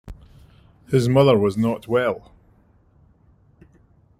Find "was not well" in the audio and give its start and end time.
1.37-2.31